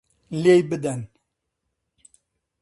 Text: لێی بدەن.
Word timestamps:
لێی 0.41 0.61
بدەن. 0.69 1.01